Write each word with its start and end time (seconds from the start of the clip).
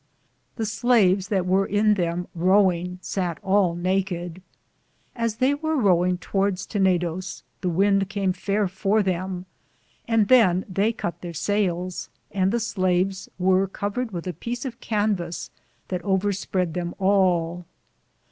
The 0.55 0.65
slaves 0.65 1.27
that 1.27 1.45
weare 1.45 1.63
in 1.67 1.93
them 1.93 2.27
row 2.33 2.71
inge 2.71 3.01
satt 3.03 3.37
all 3.43 3.75
nakede. 3.75 4.41
As 5.15 5.35
they 5.35 5.53
weare 5.53 5.75
rowinge 5.75 6.19
towardes 6.19 6.65
Tenedoes, 6.65 7.43
the 7.61 7.69
wynde 7.69 8.09
cam 8.09 8.33
fayer 8.33 8.67
for 8.67 9.03
them, 9.03 9.45
and 10.07 10.27
than 10.27 10.65
they 10.67 10.91
cut 10.91 11.21
ther 11.21 11.33
sayels, 11.33 12.09
and 12.31 12.51
the 12.51 12.59
slaves 12.59 13.29
weare 13.37 13.67
covered 13.67 14.09
with 14.09 14.25
a 14.25 14.33
peece 14.33 14.65
of 14.65 14.79
canves 14.79 15.51
that 15.89 16.01
over 16.01 16.31
sprede 16.33 16.73
them 16.73 16.95
all. 16.97 17.67